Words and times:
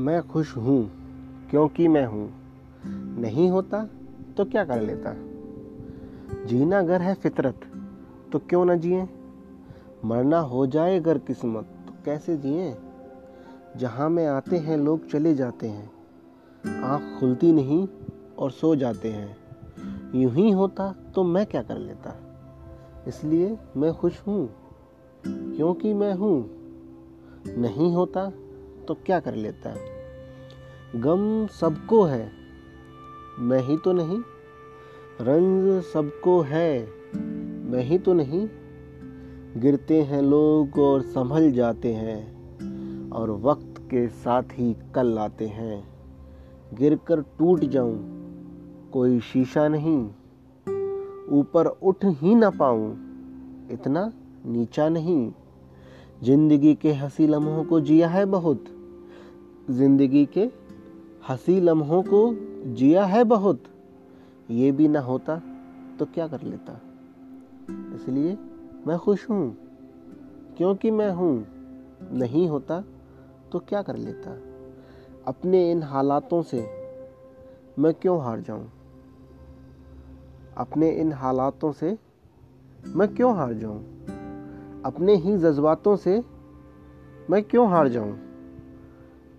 میں 0.00 0.20
خوش 0.28 0.56
ہوں، 0.56 0.82
کیونکہ 1.50 1.88
میں 1.88 2.06
ہوں۔ 2.06 2.26
نہیں 3.20 3.50
ہوتا 3.50 3.84
تو 4.36 4.44
کیا 4.44 4.64
کر 4.64 4.80
لیتا؟ 4.80 5.12
جینا 6.44 6.82
گر 6.82 7.00
ہے 7.00 7.14
فطرت، 7.22 7.54
تو 8.30 8.38
کیوں 8.38 8.64
نہ 8.64 8.72
جئیں 8.72 9.06
مرنا 10.02 10.42
ہو 10.42 10.66
جائے 10.66 11.00
گر 11.06 11.16
قسمت، 11.26 11.64
تو 11.86 11.92
کیسے 12.04 12.36
جئیں 12.36 12.74
جہاں 13.78 14.10
میں 14.10 14.26
آتے 14.26 14.58
ہیں 14.58 14.76
لوگ 14.76 14.98
چلے 15.12 15.34
جاتے 15.34 15.70
ہیں۔ 15.70 15.86
آنکھ 16.82 17.18
کھلتی 17.18 17.52
نہیں 17.52 17.86
اور 18.34 18.50
سو 18.50 18.74
جاتے 18.74 19.12
ہیں۔ 19.12 19.34
یوں 20.12 20.30
ہی 20.36 20.54
ہوتا 20.54 20.92
تو 21.14 21.24
میں 21.24 21.44
کیا 21.44 21.62
کر 21.62 21.78
لیتا؟ 21.78 22.10
اس 23.06 23.24
لیے 23.24 23.54
میں 23.74 23.92
خوش 23.92 24.12
ہوں، 24.26 24.46
کیونکہ 25.56 25.94
میں 25.94 26.14
ہوں۔ 26.14 26.42
نہیں 27.46 27.94
ہوتا 27.94 28.28
تو 28.90 28.94
کیا 29.04 29.20
کر 29.20 29.32
لیتا 29.32 29.70
غم 31.04 31.44
سب 31.52 31.70
کو 31.86 32.08
ہے، 32.08 32.28
میں 33.38 33.58
ہی 33.68 33.76
تو 33.84 33.92
نہیں۔ 33.92 34.18
رنج 35.22 35.86
سب 35.92 36.02
کو 36.20 36.44
ہے، 36.50 36.86
میں 37.64 37.82
ہی 37.82 37.98
تو 37.98 38.12
نہیں۔ 38.12 38.46
گرتے 39.62 40.04
ہیں 40.04 40.22
لوگ 40.22 40.78
اور 40.78 41.00
سنبھل 41.00 41.52
جاتے 41.52 41.94
ہیں، 41.94 42.32
اور 43.08 43.28
وقت 43.28 43.80
کے 43.88 44.06
ساتھ 44.22 44.60
ہی 44.60 44.74
کل 44.92 45.18
آتے 45.18 45.48
ہیں۔ 45.48 45.82
گر 46.80 46.96
کر 47.04 47.20
ٹوٹ 47.20 47.60
جاؤں، 47.60 47.98
کوئی 48.90 49.20
شیشہ 49.32 49.68
نہیں۔ 49.68 50.08
اوپر 51.30 51.68
اٹھ 51.82 52.06
ہی 52.22 52.34
نہ 52.34 52.46
پاؤں، 52.58 52.94
اتنا 53.70 54.08
نیچا 54.44 54.88
نہیں۔ 54.88 55.30
زندگی 56.22 56.74
کے 56.74 56.92
ہنسی 56.92 57.26
لمحوں 57.26 57.64
کو 57.64 57.78
جیا 57.78 58.12
ہے 58.12 58.26
بہت۔ 58.26 58.56
زندگی 59.68 60.24
کے 60.24 60.48
ہنسی 61.28 61.60
لمحوں 61.60 62.02
کو 62.02 62.34
جیا 62.74 63.12
ہے 63.12 63.24
بہت، 63.24 63.56
یہ 64.48 64.70
بھی 64.70 64.88
نہ 64.88 64.98
ہوتا 64.98 65.38
تو 65.98 66.04
کیا 66.12 66.26
کر 66.26 66.38
لیتا؟ 66.42 66.72
اس 67.68 68.08
لیے 68.08 68.34
میں 68.86 68.96
خوش 68.96 69.30
ہوں۔ 69.30 69.50
کیونکہ 70.56 70.90
میں 70.90 71.10
ہوں، 71.12 71.38
نہیں 72.10 72.48
ہوتا 72.48 72.80
تو 73.50 73.58
کیا 73.58 73.82
کر 73.82 73.96
لیتا؟ 73.96 74.34
اپنے 75.24 75.72
ان 75.72 75.82
حالاتوں 75.82 76.42
سے 76.42 76.66
میں 77.76 77.92
کیوں 78.00 78.20
ہار 78.20 78.38
جاؤں؟ 78.38 78.64
اپنے 80.54 81.00
ان 81.00 81.12
حالاتوں 81.12 81.72
سے 81.78 81.94
میں 82.94 83.06
کیوں 83.06 83.32
ہار 83.32 83.52
جاؤں؟ 83.52 83.82
اپنے 84.82 85.16
ہی 85.16 85.38
جذباتوں 85.38 85.96
سے 85.96 86.20
میں 87.28 87.42
کیوں 87.42 87.66
ہار 87.66 87.86
جاؤں؟ 87.86 88.12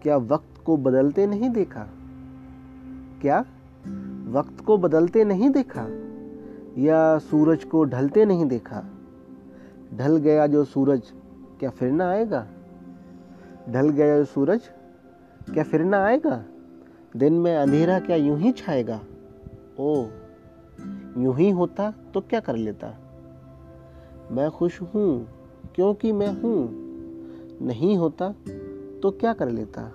کیا 0.00 0.18
وقت 0.28 0.64
کو 0.64 0.76
بدلتے 0.76 1.26
نہیں 1.26 1.48
دیکھا؟ 1.48 1.86
کیا 3.20 3.42
وقت 4.26 4.64
کو 4.64 4.76
بدلتے 4.76 5.24
نہیں 5.24 5.48
دیکھا 5.48 5.86
یا 6.76 7.18
سورج 7.30 7.64
کو 7.64 7.84
ڈھلتے 7.84 8.24
نہیں 8.24 8.44
دیکھا؟ 8.44 8.82
ڈھل 9.96 10.18
گیا 10.22 10.46
جو 10.46 10.64
سورج، 10.64 11.00
کیا 11.58 11.70
پھر 11.70 11.90
نہ 11.90 12.02
آئے 12.02 12.24
گا؟ 12.30 12.44
ڈھل 13.66 13.90
گیا 13.96 14.18
جو 14.18 14.24
سورج، 14.34 14.58
کیا 15.54 15.62
پھر 15.70 15.84
نہ 15.84 15.96
آئے 15.96 16.18
گا؟ 16.24 16.42
دن 17.20 17.34
میں 17.34 17.56
اندھیرا 17.58 17.98
کیا 18.06 18.16
یوں 18.16 18.36
ہی 18.36 18.52
چھائے 18.52 18.86
گا؟ 18.86 18.98
او 19.76 20.08
یوں 21.16 21.32
ہی 21.38 21.52
ہوتا 21.52 21.90
تو 22.12 22.20
کیا 22.20 22.40
کر 22.40 22.56
لیتا؟ 22.56 22.90
میں 24.30 24.48
خوش 24.48 24.82
ہوں 24.82 25.24
کیونکہ 25.72 26.12
میں 26.12 26.32
ہوں، 26.42 26.66
نہیں 27.60 27.96
ہوتا 27.96 28.30
تو 29.00 29.10
کیا 29.20 29.32
کر 29.38 29.50
لیتا؟ 29.50 29.88